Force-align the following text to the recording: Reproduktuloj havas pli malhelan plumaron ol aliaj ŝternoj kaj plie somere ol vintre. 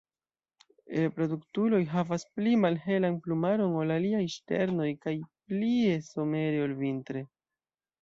Reproduktuloj 0.99 1.81
havas 1.91 2.25
pli 2.39 2.55
malhelan 2.63 3.19
plumaron 3.27 3.77
ol 3.85 3.95
aliaj 3.99 4.25
ŝternoj 4.39 4.91
kaj 5.07 5.17
plie 5.55 5.97
somere 6.13 6.69
ol 6.69 6.79
vintre. 6.85 7.29